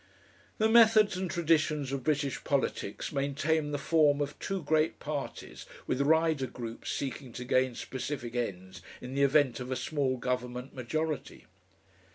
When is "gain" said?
7.45-7.75